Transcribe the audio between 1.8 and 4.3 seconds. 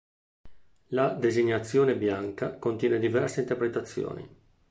"bianca" contiene diverse interpretazioni.